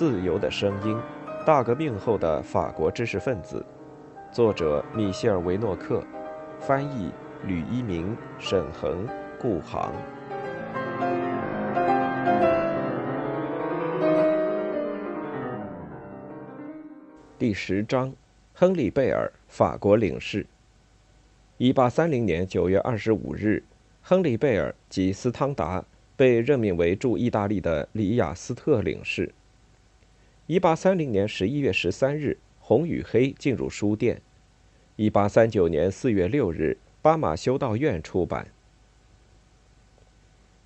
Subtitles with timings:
[0.00, 0.96] 自由的声音》，
[1.44, 3.62] 大革命后的法国知识分子，
[4.32, 6.02] 作者米歇尔·维诺克，
[6.58, 7.12] 翻译
[7.44, 9.06] 吕一鸣、沈恒、
[9.38, 9.92] 顾航。
[17.38, 18.10] 第十章，
[18.54, 20.46] 亨利·贝尔，法国领事。
[21.58, 23.62] 一八三零年九月二十五日，
[24.00, 25.84] 亨利·贝尔及斯汤达
[26.16, 29.30] 被任命为驻意大利的里雅斯特领事。
[30.50, 34.20] 一八三零年十一月十三日，红与黑进入书店。
[34.96, 38.48] 一八三九年四月六日，巴马修道院出版。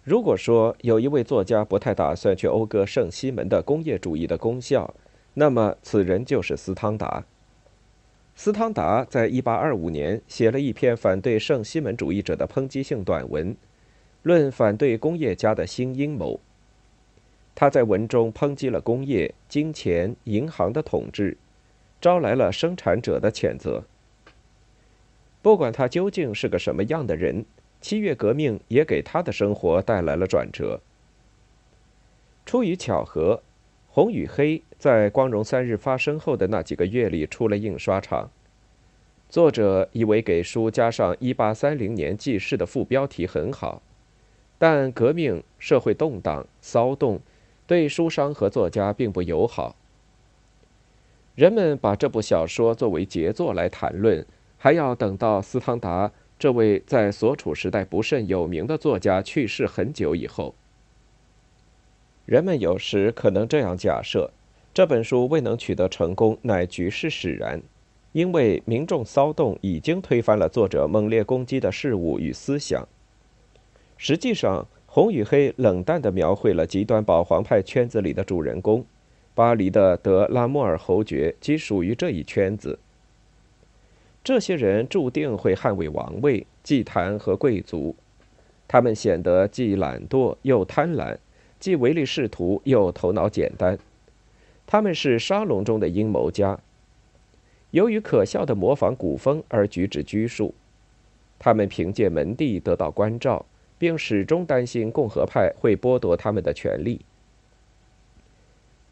[0.03, 4.95] 如果说有一位作家不太打算去讴歌圣西门的工业主义的功效，
[5.35, 7.27] 那么，此人就是斯汤达。
[8.35, 13.55] 斯汤达在1825年写了一篇反对圣西门主义者的抨击性短文，
[14.23, 16.41] 论反对工业家的新阴谋。
[17.55, 21.37] 他在文中抨击了工业、金钱、银行的统治，
[22.01, 23.85] 招来了生产者的谴责。
[25.43, 27.45] 不管他究竟是个什么样的人，
[27.81, 30.81] 七月革命也给他的生活带来了转折。
[32.45, 33.43] 出于巧合。
[33.97, 38.29] 《红与黑》在光荣三日发生后的那几个月里出了印刷厂。
[39.29, 43.81] 作者以为给书加上“一八三零年记事”的副标题很好，
[44.59, 47.21] 但革命、社会动荡、骚动，
[47.67, 49.77] 对书商和作家并不友好。
[51.35, 54.25] 人们把这部小说作为杰作来谈论，
[54.57, 60.55] 还要等到斯汤达这位在所处时代不甚有名的作家去世很久以后。
[62.25, 64.31] 人们有时可能这样假设：
[64.73, 67.61] 这本书未能取得成功，乃局势使然，
[68.13, 72.87] 因为民众骚动已经推翻了作者猛烈攻击的事物与思想。
[73.97, 74.63] 实际上，
[74.95, 78.87] 《红与黑》冷淡地描绘了极端保皇派圈子里的主人公，
[79.35, 82.79] 巴黎的德拉莫尔侯爵即属于这一圈子。
[84.23, 87.97] 这些人注定会捍卫王位、祭坛和贵族，
[88.69, 91.19] 他们显得既懒惰又贪婪。
[91.59, 93.77] 既唯利是图又头脑简单，
[94.65, 96.61] 他们是沙龙中的阴谋家。
[97.73, 100.55] 由于可笑的模仿古风而举止拘束，
[101.41, 103.45] 他们凭借门第得到关照，
[103.85, 107.05] 并始终担心共和派会剥夺他们的权利。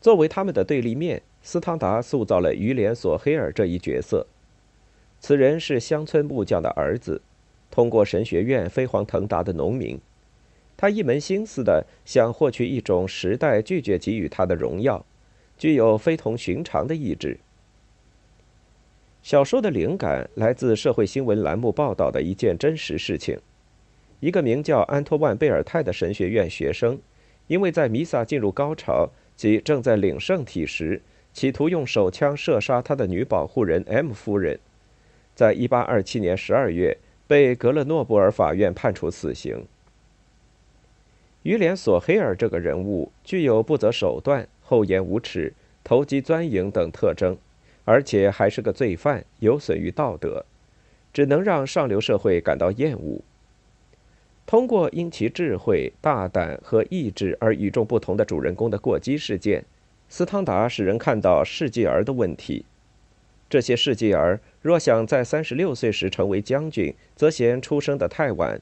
[0.02, 4.26] 作为他们的对立面，斯汤达塑造了于连·索黑尔这一角色。
[5.18, 7.22] 此人是乡村木匠的儿子，
[7.70, 9.98] 通过神学院飞黄腾达的农民。
[10.76, 15.06] 他一门心思的想获取一种时代拒绝给予他的荣耀，
[15.56, 17.38] 具有非同寻常的意志。
[19.22, 23.38] 小说的灵感来自社会新闻栏目报道的一件真实事情：
[24.22, 26.96] 一个名叫安托万·贝尔泰的神学院学生，
[27.48, 31.02] 因为在弥撒进入高潮即正在领圣体时，
[31.32, 34.60] 企图用手枪射杀他的女保护人 M 夫人，
[35.34, 39.66] 在1827年12月被格勒诺布尔法院判处死刑。
[41.42, 45.52] 于连·索黑尔这个人物具有不择手段、厚颜无耻、
[45.82, 47.36] 投机钻营等特征，
[47.84, 50.46] 而且还是个罪犯，有损于道德，
[51.12, 53.20] 只能让上流社会感到厌恶。
[54.44, 59.64] 通过因其智慧、大胆和意志而与众不同的主人公的过激事件，
[60.08, 62.66] 斯汤达使人看到世纪儿的问题。
[63.48, 68.60] 这些世纪儿若想在三十六岁时成为将军，则嫌出生的太晚。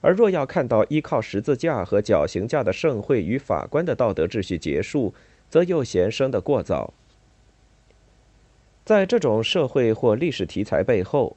[0.00, 5.12] 而若要看到依靠十字架和绞刑架的盛会与法官的道德秩序结束，
[5.48, 6.94] 则又嫌生得过早。
[8.82, 11.36] 在这种社会或历史题材背后，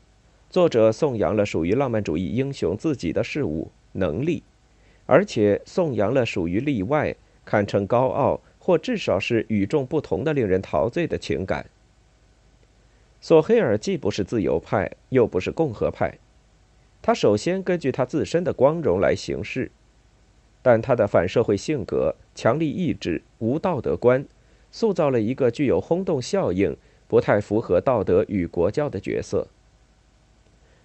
[0.54, 4.44] 作者颂扬了属于浪漫主义英雄自己的事物能力，
[5.08, 11.66] 而且颂扬了属于例外、堪称高傲或至少是与众不同的、令人陶醉的情感。
[13.20, 16.20] 索黑尔既不是自由派，又不是共和派。
[17.02, 19.72] 他首先根据他自身的光荣来行事，
[20.62, 24.24] 但他的反社会性格、强力意志、无道德观，
[24.72, 26.78] 塑造了一个具有轰动效应、
[27.08, 29.48] 不太符合道德与国教的角色。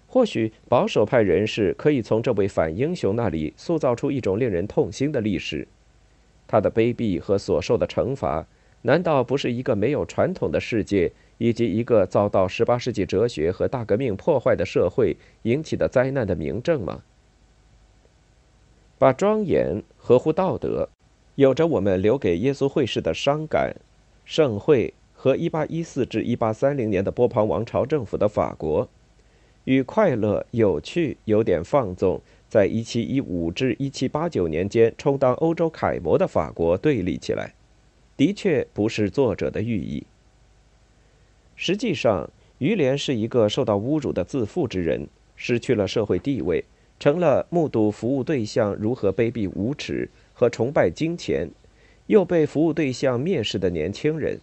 [0.09, 5.67] 或许保守派人士可以从这位反英雄那里塑造出一种令人痛心的历史，
[6.47, 8.47] 他的卑鄙和所受的惩罚，
[8.81, 11.11] 难道不是一个没有传统的世界？
[11.37, 17.03] 以及一个遭到18世纪哲学和大革命破坏的社会引起的灾难的明证吗？
[18.97, 20.89] 把庄严、合乎道德、
[21.35, 23.73] 有着我们留给耶稣会士的伤感、
[24.25, 28.89] 盛会和1814至1830年的波旁王朝政府的法国，
[29.69, 37.53] 与快乐、有趣、有点放纵，在1715至1789年间充当欧洲楷模的法国对立起来。
[38.17, 40.03] 的确不是作者的寓意。
[41.55, 46.65] 实际上，于连是一个受到侮辱的自负之人，失去了社会地位，
[46.99, 51.47] 成了目睹服务对象如何卑鄙无耻和崇拜金钱，
[52.07, 54.39] 又被服务对象蔑视的年轻人。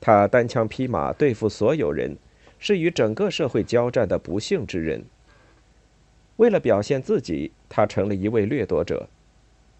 [0.00, 2.16] 他单枪匹马对付所有人，
[2.66, 5.04] 是与整个社会交战的不幸之人。
[6.34, 9.08] 为了表现自己，他成了一位掠夺者。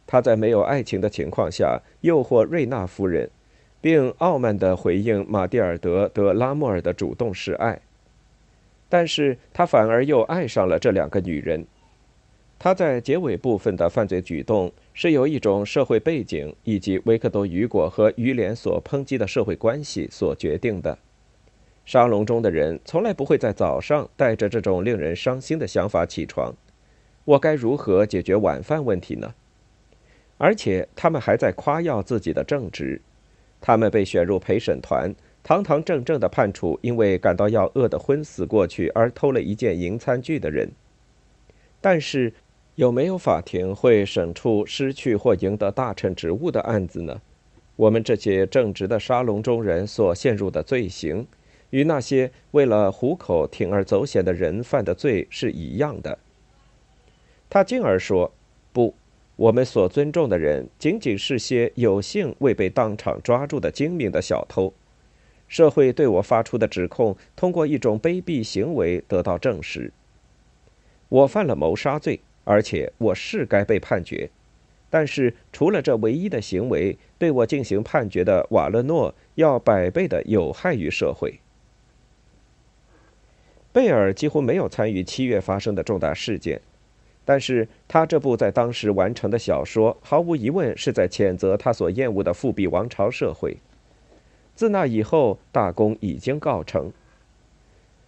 [0.06, 3.28] 他在没有爱情的情况下诱惑瑞娜夫人，
[3.80, 7.80] 并傲慢地回应马蒂尔德·德拉莫尔的主动示爱。
[8.88, 11.66] 但是他反而又爱上了这两个女人。
[12.56, 20.96] 他在结尾部分的犯罪举动是由一种社会背景以及维克多·雨果和于连所抨击的社会关系所决定的。
[21.86, 26.52] 沙龙中的人从来不会在早上带着这种令人伤心的想法起床：
[27.24, 29.32] 我该如何解决晚饭问题呢？
[30.36, 33.00] 而且他们还在夸耀自己的正直。
[33.60, 40.70] 他们被选入陪审团，堂堂正正地判处因为感到要饿得昏死过去而偷了一件银餐具的人。
[41.80, 42.34] 但是。
[42.76, 47.22] 有没有法庭会审处失去或赢得大臣职务的案子呢？
[47.74, 51.26] 我们这些正直的沙龙中人所陷入的罪行，
[51.70, 56.18] 与那些为了糊口铤而走险的人犯的罪是一样的。
[57.48, 58.32] 他进而说
[58.72, 58.94] ：“不，
[59.36, 64.72] 我们所尊重的人仅仅是些有幸未被当场抓住的精明的小偷。
[65.48, 69.92] 社会对我发出的指控，通过一种卑鄙行为得到证实。
[71.08, 74.30] 我犯了谋杀罪。”而且我是该被判决，
[74.88, 81.40] 但是除了这唯一的行为，对我进行判决的瓦勒诺要百倍的有害于社会。
[83.76, 86.58] 贝尔几乎没有参与七月发生的重大事件，
[87.26, 93.58] 但是他这部在当时完成的小说，毫无疑问是在谴责他所厌恶的复辟王朝社会。
[94.54, 96.90] 自那以后，大功已经告成。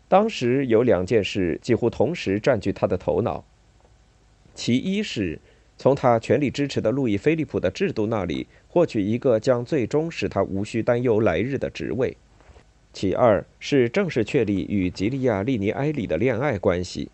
[0.09, 3.45] 当时有两件事几乎同时占据他的头脑。
[4.55, 5.39] 其一是
[5.77, 12.17] 从他全力支持的路易·菲利普的制度那里获取一个将最终使他无需担忧来日的职位；
[12.99, 17.13] 其二是正式确立与吉利亚·利尼埃里的恋爱关系。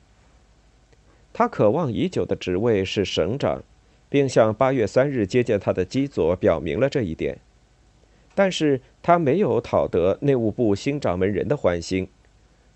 [1.34, 3.62] 他渴望已久的职位是省长，
[4.08, 7.36] 并向八月三日接见他的基佐表明了这一点。
[8.34, 12.08] 但是他没有讨得内务部新掌门人的欢心，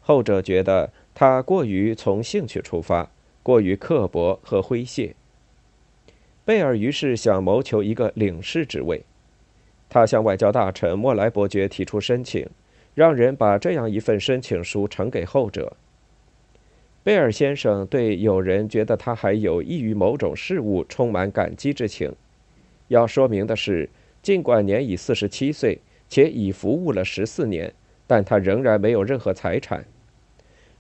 [0.03, 3.11] 后者觉得他过于从兴趣出发。
[3.43, 5.15] 过于刻薄和诙谐。
[6.45, 9.03] 贝尔于是想谋求一个领事职位，
[9.89, 12.47] 他向外交大臣莫莱伯爵提出申请，
[12.99, 15.77] 让人把这样一份申请书呈给后者。
[17.05, 22.13] 贝尔先生对有人觉得他还有益于某种事物充满感激之情。
[22.89, 23.89] 要说明的是，
[24.21, 25.79] 尽管年已四十七岁，
[26.09, 27.73] 且已服务了十四年，
[28.09, 29.85] 但他仍然没有任何财产。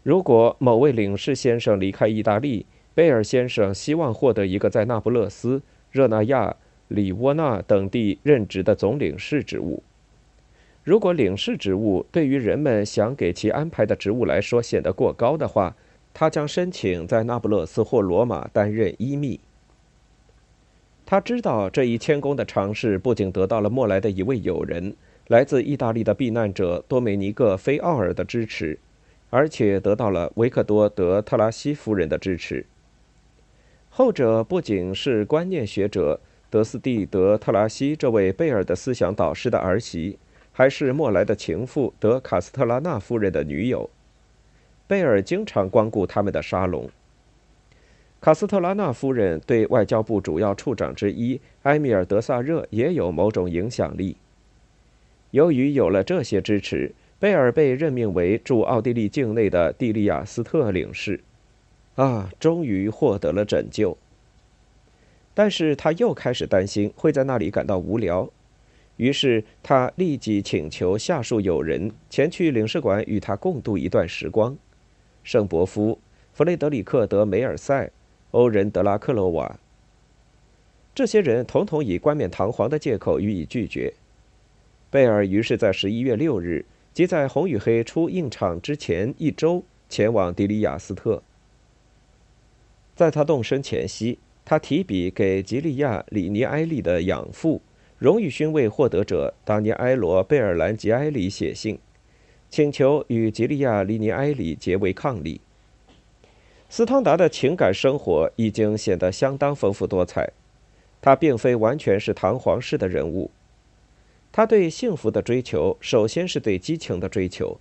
[0.02, 2.66] 如果某位领事先生离开意大利，
[2.96, 5.62] 贝尔先生希望获得一个在那不勒斯、
[5.92, 6.56] 热那亚、
[6.88, 9.84] 里沃纳等地任职的总领事职务。
[10.88, 15.76] 如果领事职务对于人们想给其安排的职务来说显得过高的话，
[16.14, 19.38] 他将申请在那不勒斯或罗马担任医秘。
[21.04, 28.78] 他知道这一谦恭的尝试不仅得到了莫莱的一位友人，来自意大利的避难者多美尼各·菲奥尔的支持。
[29.28, 32.64] 而且得到了维克多·德特拉西夫人的支持。
[33.90, 36.18] 后者不仅是观念学者
[36.48, 40.18] 德斯蒂德特拉西这位贝尔的思想导师的儿媳，
[40.58, 43.88] 还是莫莱的情妇德卡斯特拉纳夫人的女友。
[44.88, 46.90] 贝尔经常光顾他们的沙龙。
[48.20, 54.16] 卡斯特拉纳夫人对外交部主要处长之一埃米尔·德萨热也有某种影响力。
[55.30, 56.92] 由于有了这些支持。
[57.20, 61.20] 贝尔被任命为驻奥地利境内的蒂利亚斯特领事，
[61.96, 63.96] 啊，终于获得了拯救。
[65.34, 68.30] 但是他又开始担心会在那里感到无聊，
[68.98, 74.54] 于是他立即请求下属友人前去领事馆与他共度一段时光：
[75.24, 75.98] 圣伯夫、
[76.34, 77.90] 弗雷德里克·德梅尔塞、
[78.32, 79.58] 欧仁·德拉克罗瓦。
[80.94, 83.94] 这些人统统以冠冕堂皇的借口予以拒绝。
[84.90, 86.66] 贝尔于是在十一月六日。
[86.94, 91.22] 即在《红与黑》出映场之前一周，前往迪里亚斯特。
[92.96, 97.62] 在他动身前夕，他提笔给吉利亚·里尼埃利的养父、
[97.98, 101.78] 荣誉勋位获得者达尼埃罗·贝尔兰吉埃里写信，
[102.48, 105.40] 请求与吉利亚·里尼埃里结为伉俪。
[106.68, 110.30] 斯汤达的情感生活已经显得相当丰富多彩，
[111.00, 113.32] 他并非完全是堂皇式的人物。
[114.30, 117.58] 他对幸福的追求，首先是对激情的追求。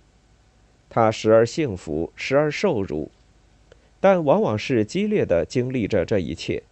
[0.88, 3.10] 他时而幸福，时而受辱，
[3.98, 6.62] 但往往是激烈的经历着这一切。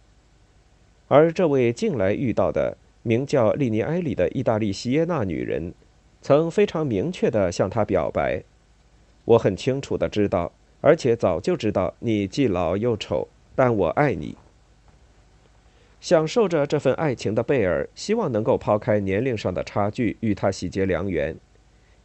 [1.09, 5.73] 而这位近来遇到的名叫利尼埃里的意大利西耶纳女人，
[6.21, 8.43] 曾非常明确地向他表白
[9.23, 14.35] ：“我很清楚地知道，而且早就知道你既老又丑，但我爱你。”
[16.01, 21.33] 享受着这份爱情的贝尔，希望能够抛开年龄上的差距，与他喜结良缘。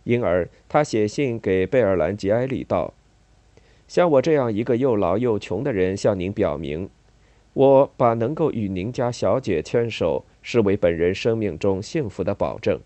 [0.05, 2.95] 因而，他写信给贝尔兰吉埃里道
[3.89, 6.89] ：“像我这样一个又老又穷的人，向您表明，
[7.55, 12.81] 我把能够与您家小姐牵手视为本人生命中幸福的保证。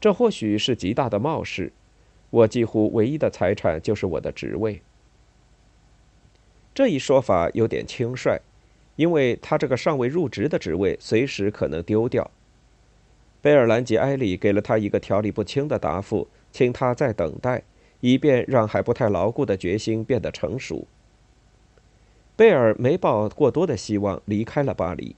[0.00, 1.72] 这或许是极大的冒失。
[2.30, 4.80] 我几乎唯一的财产就是我的职位。
[6.74, 8.40] 这一说法有点轻率，
[8.96, 12.30] 因为他这个尚未入职的职位随时可能丢掉。”
[13.42, 17.62] 贝尔兰吉埃里给了他一个条理不清的答复，请他再等待，
[18.00, 20.86] 以便让还不太牢固的决心变得成熟。
[22.34, 25.14] 贝尔没抱过多的希望，离开了巴黎。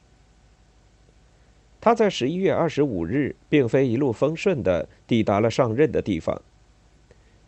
[1.80, 6.40] 他在十一月二十五日，并非一路风顺的抵达了上任的地方。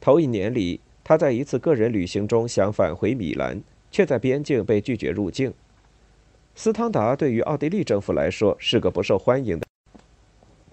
[0.01, 5.53] 头一年里，他在一次个人旅行中想返回米兰，却在边境被拒绝入境。
[6.55, 9.67] 斯汤达对于奥地利政府来说是个不受欢迎的。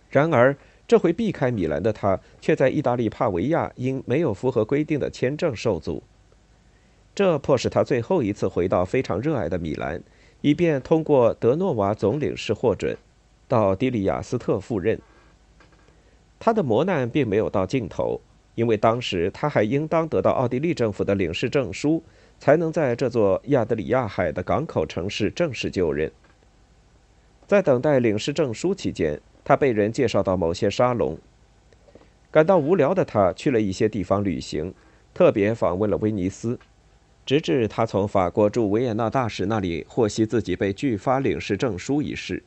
[0.09, 0.55] 然而，
[0.88, 6.03] 这回避开米兰的他，却在意大利帕维亚因没有符合规定的签证受阻。
[7.15, 10.01] 这迫使他最后一次回到非常热爱的米兰，
[10.41, 12.98] 以便通过德诺瓦总领事获准，
[13.48, 15.00] 到迪里亚斯特赴任。
[16.39, 18.20] 他的磨难并没有到尽头，
[18.55, 22.03] 因为当时他还应当得到奥地利政府的领事证书，
[22.39, 26.12] 才能在这座亚德里亚海的港口城市正式就任。
[27.46, 31.17] 在等待领事证书期间，他被人介绍到某些沙龙，
[32.32, 34.74] 感到无聊的他去了一些地方旅行，
[35.13, 36.60] 特别访问了威尼斯，
[37.25, 42.44] 直至他从法国驻维也纳大使那里获悉自己被拒发领事证书一事。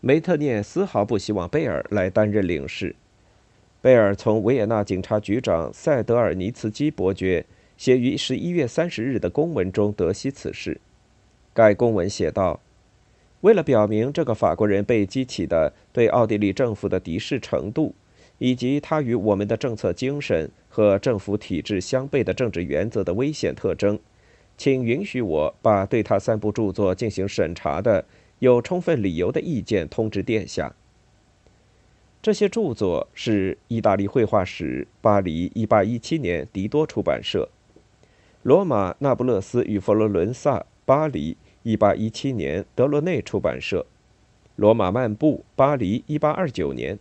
[0.00, 2.94] 梅特涅丝毫不希望贝尔来担任领事。
[3.80, 7.44] 贝尔从维也纳警察局长塞德尔尼茨基伯爵
[7.76, 10.80] 写于十一月三十日的公文中得悉此事。
[11.52, 12.60] 该公文写道。
[13.44, 17.94] 为了表明这个法国人被激起的对奥地利政府的敌视程度，
[18.38, 23.98] 以及他与我们的政策精神和政府体制相悖的政治原则的危险特征，
[24.56, 28.04] 请允许我把对他三部著作进行审查的
[28.38, 30.74] 有充分理由的意见通知殿下。
[32.22, 37.48] 这些著作是意大利绘画史，巴黎，1817年，迪多出版社；
[38.42, 41.36] 罗马，那不勒斯与佛罗伦萨，巴黎。
[41.62, 43.80] 一八一七年，德罗内出版社，
[44.56, 46.98] 《罗马漫步》，巴黎，一八二九年。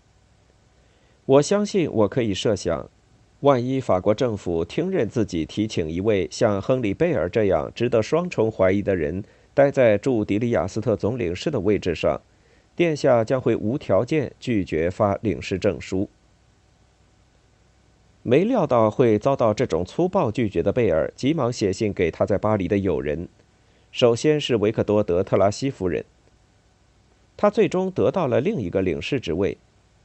[1.25, 2.89] 我相信我可以设想，
[3.39, 12.21] 万一法国政府听任自己提请一位像亨利·贝尔这样值得双重怀疑的人待在驻迪里亚斯特总领事的位置上，
[12.75, 16.09] 殿下将会无条件拒绝发领事证书。
[18.21, 23.29] 没料到会遭到这种粗暴拒绝的贝尔，急忙写信给他在巴黎的友人。
[23.93, 26.03] 首先是维克多·德特拉西夫人，
[27.37, 29.57] 他最终得到了另一个领事职位，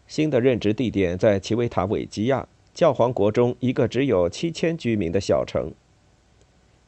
[0.08, 5.70] 新的任职地点在奇维塔韦基亚，教皇国中一个只有七千居民的小城。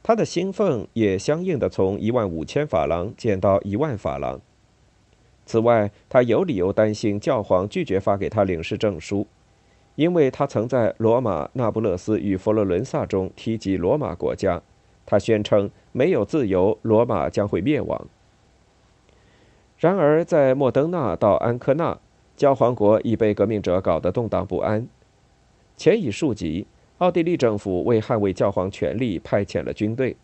[0.03, 4.41] 他的薪俸也相应的从一万五千法郎减到一万法郎。
[5.45, 9.27] 此外，他有理由担心教皇拒绝发给他领事证书，
[9.97, 14.63] 因为他曾在罗马、那不勒斯与佛罗伦萨中提及罗马国家。
[15.05, 18.07] 他宣称，没有自由，罗马将会灭亡。
[19.77, 21.99] 然而，在莫登纳到安科纳，
[22.41, 24.89] 教皇国已被革命者搞得动荡不安。
[25.77, 26.67] 前已数集，
[26.97, 30.17] 奥地利政府为捍卫教皇权力，派遣了军队。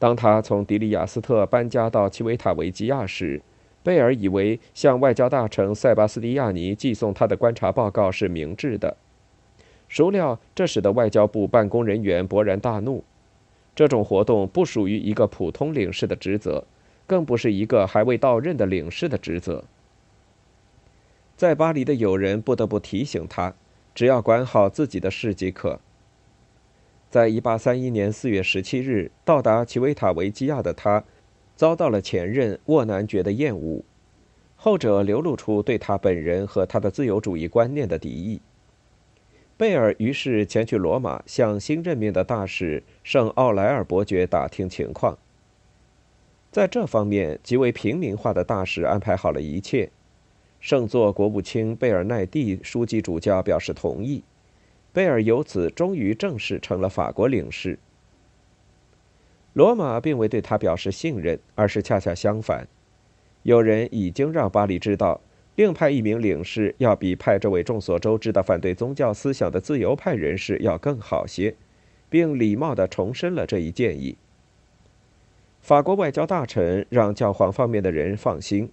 [0.00, 3.40] 当他从迪里亚斯特搬家到奇维塔维基亚时，
[3.84, 8.96] 贝尔以为向外交大臣塞巴斯蒂亚尼寄送他的观察报告是明智的，
[9.88, 13.04] 孰料这使得外交部办公人员勃然大怒。
[13.76, 16.64] 这种活动不属于一个普通领事的职责，
[17.06, 19.62] 更不是一个还未到任的领事的职责。
[21.36, 23.54] 在巴黎的友人不得不提醒他，
[23.94, 25.80] 只要管好自己的事即可。
[27.10, 31.04] 在1831年4月17日到达奇维塔维基亚的他，
[31.56, 33.82] 遭到了前任沃南爵的厌恶，
[34.56, 38.40] 后者流露出对他本人和他的自由主义观念的敌意。
[39.58, 45.18] 贝尔于是前去罗马，向新任命的大使圣奥莱尔伯爵打听情况。
[46.50, 49.90] 在这方面极为平民化的大使安排好了一切。
[50.62, 54.22] 圣座国务卿贝尔奈蒂书记主教表示同意，
[54.92, 57.80] 贝尔由此终于正式成了法国领事。
[59.54, 62.68] 罗马并未对他表示信任，而是恰恰相反。
[63.42, 65.20] 有人已经让巴黎知道，
[65.56, 71.56] 另派一名领事要比派这位众所周知的反对宗教思想的自由派人士要更好些，
[72.08, 74.16] 并礼貌地重申了这一建议。
[75.60, 78.70] 法国外交大臣让教皇方面的人放心，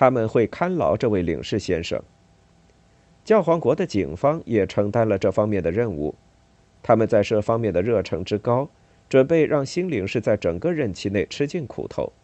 [0.00, 2.02] 他们会看牢这位领事先生。
[3.22, 6.14] 教皇国的警方也承担了这方面的任务，
[6.82, 8.70] 他们在这方面的热诚之高。
[9.10, 12.14] 准备让新领事在整个任期内吃尽苦头，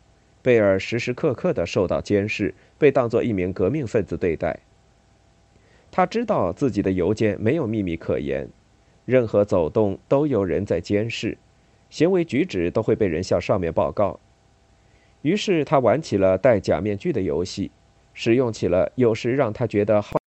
[0.40, 4.61] 贝尔时时刻刻地受到监视，被当作一名革命分子对待。
[5.90, 8.49] 他知道自己的邮件没有秘密可言，
[9.04, 11.37] 任何走动都有人在监视，
[11.90, 14.18] 行为举止都会被人向上面报告。
[15.26, 17.73] 于是他玩起了戴假面具的游戏，
[18.14, 20.21] 使用起了有时让他觉得好。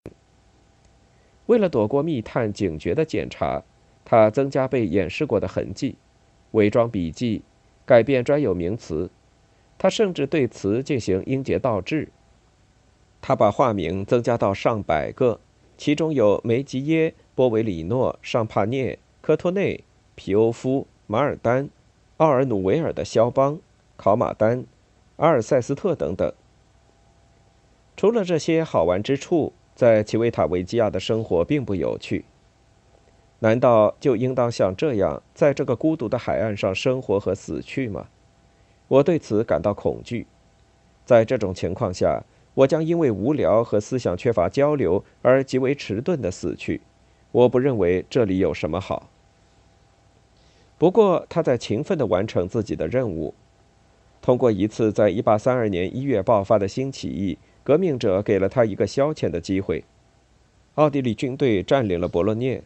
[1.44, 3.62] 为了躲过密探警觉的检查，
[4.06, 5.96] 他增加被掩饰过的痕迹。
[6.52, 7.42] 伪装笔记，
[7.84, 9.10] 改变专有名词，
[9.76, 12.08] 他甚至对词进行音节倒置。
[13.20, 15.38] 他把化名增加到上百个，
[15.76, 19.84] 其中有梅吉耶、波维里诺、尚帕涅、科托内、
[20.14, 21.68] 皮欧夫、马尔丹、
[22.16, 23.60] 奥尔努维尔的肖邦、
[23.98, 24.64] 考马丹、
[25.16, 26.32] 阿尔塞斯特等等。
[27.96, 32.24] 除了这些好玩之处，在奇维塔维基亚的生活并不有趣。
[33.38, 38.08] 难道就应当像这样，在这个孤独的海岸上生活和死去吗？
[38.88, 40.26] 我对此感到恐惧。
[41.04, 42.22] 在这种情况下，
[42.54, 46.80] 我将因为无聊和思想缺乏交流而极为迟钝的死去。
[47.32, 49.08] 我不认为这里有什么好。
[50.78, 53.34] 不过，他在勤奋地完成自己的任务。
[54.26, 59.84] 通过一次在1832年1月爆发的新起义，革命者给了他一个消遣的机会。
[60.74, 62.60] 奥地利军队占领了博洛涅。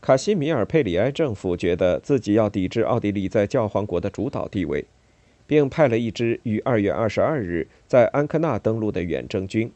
[0.00, 4.84] 卡西米尔·佩里埃政府觉得自己要抵制奥地利在教皇国的主导地位，
[5.46, 9.70] 并派了一支于2月22日在安科纳登陆的远征军。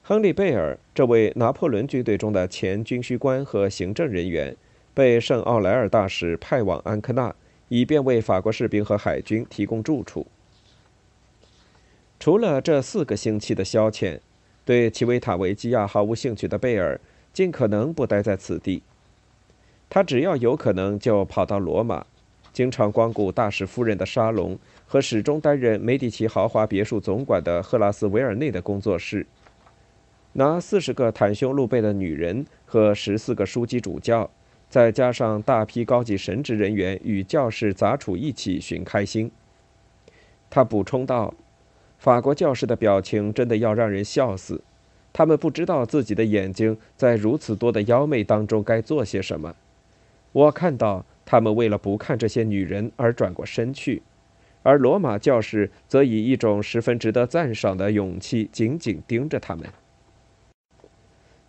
[0.00, 4.56] 亨利·贝尔这位拿破仑军队中的前军需官和行政人员，
[4.94, 7.34] 被圣奥莱尔大使派往安科纳，
[7.68, 10.26] 以便为法国士兵和海军提供住处。
[12.20, 14.18] 除了这四个星期的消遣，
[14.64, 16.98] 对奇维塔维基亚毫无兴趣的贝尔，
[17.32, 18.82] 尽可能不待在此地。
[19.90, 22.06] 他只要有可能就跑到罗马，
[22.52, 29.26] 经常光顾大使夫人的沙龙和始终担任梅迪奇豪华别墅总管的赫拉斯维尔内的工作室，
[30.32, 34.30] 拿四十个袒胸露背的女人和十四个枢机主教，
[34.68, 39.30] 再加上大批高级神职人员与教士杂处一起寻开心。
[40.50, 41.34] 他补充道
[41.98, 44.62] ：“法国教士的表情真的要让人笑死，
[45.12, 49.54] 他们不知道自己的眼睛在如此多的妖媚当中该做些什么。”
[50.32, 54.02] 我看到他们为了不看这些女人而转过身去，
[54.64, 59.68] 而罗马教士则以一种十分值得赞赏的勇气紧紧盯着他们。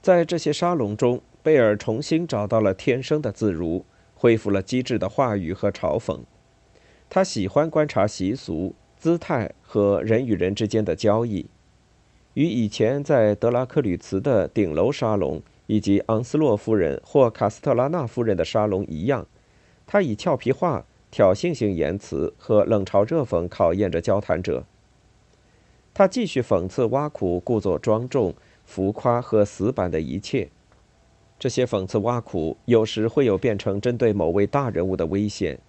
[0.04, 6.22] 在这些沙龙中，贝尔重新找到了天生的自如，恢复了机智的话语和嘲讽。
[7.08, 11.46] 他喜欢观察习俗、姿态和人与人之间的交易，
[12.34, 15.40] 与以前在德拉克吕茨的顶楼沙龙。
[15.68, 19.26] 以及昂斯洛夫人或卡斯特拉纳夫人的沙龙一样，
[19.88, 24.64] 他以俏皮话、挑衅性言辞和冷嘲热讽考验着交谈者。
[25.92, 30.50] 他继续讽刺、挖苦、故作庄重、浮夸和死板的一切。
[31.46, 35.60] 这些讽刺、挖苦有时会有变成针对某位大人物的危险。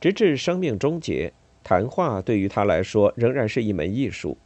[0.00, 1.32] 直至生命终结，
[1.64, 4.38] 谈话对于他来说仍然是一门艺术。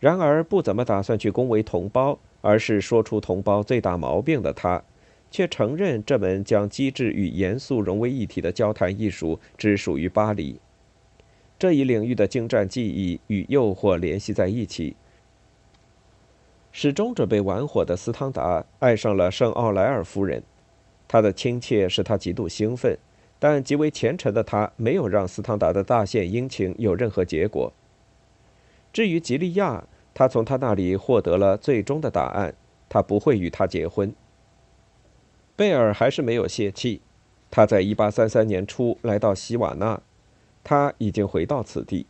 [0.00, 2.18] 然而，不怎么打算去恭维同胞。
[2.40, 4.82] 而是说出同胞最大毛病的他，
[5.30, 10.58] 却承认这门将机智与严肃融为一体的交谈艺术只属于巴黎。
[11.58, 14.96] 这一领域的精湛技艺与诱惑联系在一起。
[16.76, 20.42] 始终准备玩火的斯汤达爱上了圣奥莱尔夫人，
[21.06, 22.98] 他的亲切使他极度兴奋，
[23.38, 27.72] 但极为虔诚的他没有让斯汤达的大献殷勤有任何结果。
[28.92, 32.56] 至于吉利亚，他从他那里获得了最终的答案：
[32.88, 34.12] 他不会与他结婚。
[35.54, 37.00] 贝尔还是没有泄气。
[37.52, 40.02] 他在1833年初来到希瓦纳，
[40.64, 42.08] 他已经回到此地。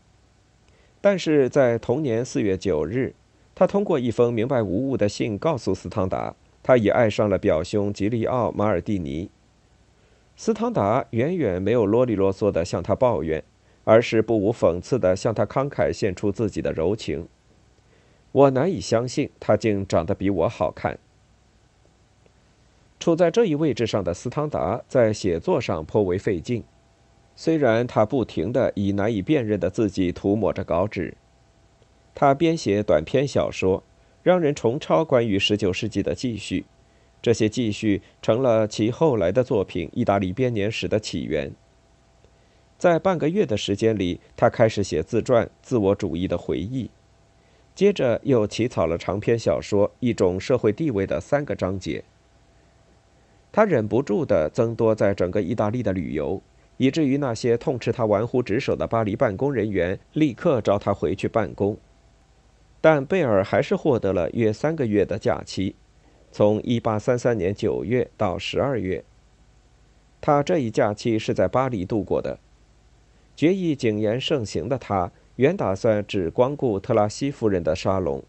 [1.02, 3.14] 但是在同年4月9日，
[3.54, 9.30] 他通过一封明白无误的信告诉斯汤达，他已爱上了表兄吉利奥·马尔蒂尼。
[10.36, 13.44] 斯汤达远远没有啰里啰嗦地向他抱怨，
[13.84, 17.28] 而是不无讽刺地向他慷慨献出自己的柔情。
[18.32, 20.98] 我难以相信他竟长得比我好看。
[22.98, 26.64] 处在这一位置上的斯汤达在写作上颇为费劲，
[27.36, 31.16] 虽然他不停地以难以辨认的字迹涂抹着稿纸。
[32.14, 33.82] 他编写短篇小说，
[34.22, 36.64] 让人重抄关于19世纪的记叙，
[37.20, 41.52] 这些记叙成了其后来的作品《意大利编年史》的起源。
[42.78, 46.90] 在半个月的时间里，他开始写自传、自我主义的回忆，
[47.74, 52.04] 接着又起草了长篇小说《一种社会地位》的三个章节。
[53.50, 56.42] 他忍不住地增多在整个意大利的旅游，
[56.76, 61.76] 以至于那些痛斥他玩忽职守的巴黎办公人员立刻召他回去办公。
[62.84, 65.74] 但贝尔还是获得了约三个月的假期，
[66.30, 69.04] 从1833年9月到12月。
[70.20, 72.38] 他这一假期是在巴黎度过的。
[73.34, 78.22] 决意谨言慎行的他，原打算只光顾特拉西夫人的沙龙，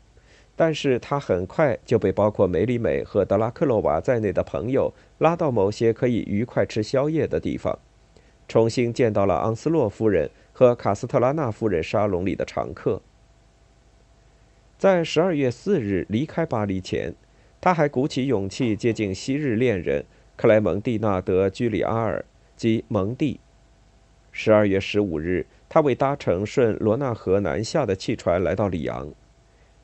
[0.56, 7.78] 但是他很快就被包括梅里美和德拉克洛瓦在内的朋友拉到某些可以愉快吃宵夜的地方，
[8.48, 13.02] 重新见到了昂斯洛夫人和卡斯特拉纳夫人沙龙里的常客。
[14.78, 17.14] 在十二月四日离开巴黎前，
[17.62, 20.04] 他还鼓起勇气接近昔日恋人
[20.36, 22.24] 克莱蒙蒂娜·德·居里阿尔
[22.58, 23.40] 及蒙蒂。
[24.34, 29.14] 十二月十五日，他为搭乘顺罗纳河南下的汽船来到里昂。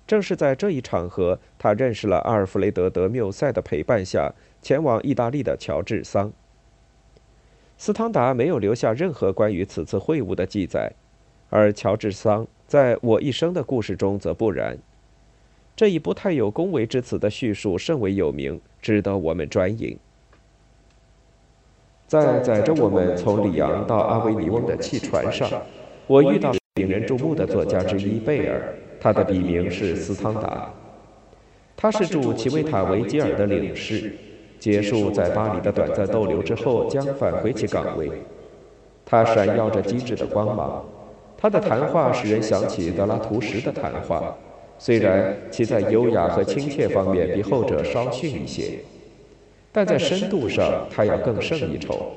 [0.06, 6.34] 正是在这一场合，他认识了阿尔弗雷德·德缪塞的陪伴下前往意大利的乔治桑。
[7.78, 10.92] 斯汤达没有留下任何关于此次会晤的记载，
[11.50, 12.46] 而乔治桑。
[12.72, 14.78] 在我一生的故事中则不然，
[15.76, 19.98] 这一不太有恭维之词的叙述甚为有名，值得我们专引。
[22.08, 25.52] 在载着我们从里昂到阿维尼翁的汽船上，
[26.08, 30.72] 我遇到引人注目的作家之一贝尔，他的笔名是斯汤达，
[31.76, 34.16] 他是驻奇维塔维吉尔的领事，
[34.58, 38.10] 结束在巴黎的短暂逗留之后，将返回其岗位。
[39.06, 40.86] 他闪耀着机智的光芒。
[41.42, 44.38] 他的谈话使人想起德拉图什的谈话，
[44.78, 48.80] 虽然其在优雅和亲切方面比后者稍逊一些，
[49.72, 52.12] 但在深度上他要更胜一筹。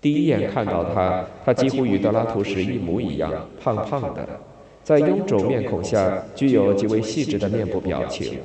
[0.00, 4.28] 第一眼看到他，他几乎与德拉图什一模一样，胖胖的，
[4.82, 8.40] 在臃肿面孔下具有极为细致的面部表情。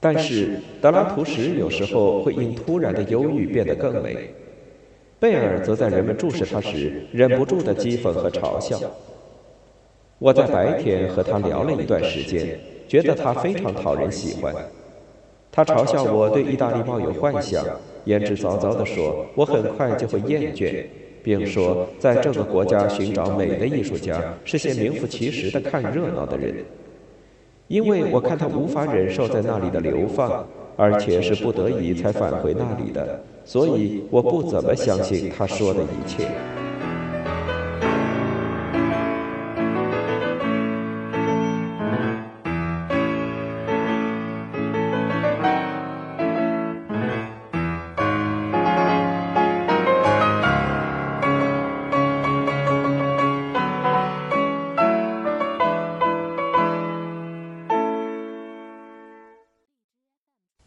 [0.00, 4.34] 但是德拉图什有时候会因突然的忧郁变得更美。
[5.24, 8.78] 贝尔则在人们注视他时忍不住的讥讽和嘲笑。
[10.18, 14.54] 我在白天和他聊了一段时间，觉得他非常讨人喜欢。
[15.50, 17.64] 他嘲笑我对意大利抱有幻想，
[18.04, 20.84] 言之凿凿地说我很快就会厌倦，
[21.22, 26.54] 并说在这个国家寻找美的艺术家是些名副其实的看热闹的人，
[27.68, 33.20] 因为我看他无法忍受在那里的流放，而且是不得已才返回那里的。
[33.44, 36.28] 所以我不怎么相信他说的一切。